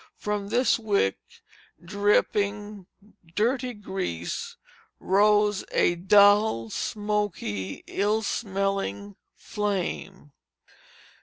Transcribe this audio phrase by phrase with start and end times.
[0.15, 1.19] From this wick,
[1.79, 2.87] dripping
[3.35, 4.57] dirty grease,
[4.99, 10.31] rose a dull, smoky, ill smelling flame.